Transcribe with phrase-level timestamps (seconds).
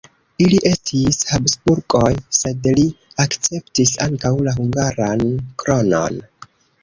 [0.43, 2.07] Ili estis Habsburgoj,
[2.37, 2.87] sed li
[3.25, 5.25] akceptis ankaŭ la hungaran
[5.65, 6.19] kronon.